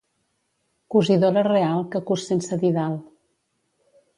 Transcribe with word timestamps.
Cosidora 0.95 1.43
real, 1.49 1.83
que 1.91 2.03
cus 2.09 2.27
sense 2.31 2.61
didal. 2.65 2.99